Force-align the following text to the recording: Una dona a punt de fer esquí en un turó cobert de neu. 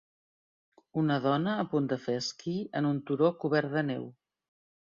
Una 1.01 1.17
dona 1.25 1.53
a 1.65 1.67
punt 1.75 1.91
de 1.93 1.99
fer 2.07 2.17
esquí 2.23 2.55
en 2.81 2.89
un 2.95 2.99
turó 3.11 3.33
cobert 3.45 3.73
de 3.79 3.87
neu. 3.95 4.13